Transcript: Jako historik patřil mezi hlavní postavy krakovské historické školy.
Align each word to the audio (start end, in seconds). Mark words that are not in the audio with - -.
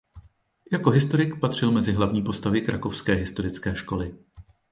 Jako 0.71 0.89
historik 0.89 1.39
patřil 1.39 1.71
mezi 1.71 1.93
hlavní 1.93 2.21
postavy 2.23 2.61
krakovské 2.61 3.13
historické 3.13 3.75
školy. 3.75 4.15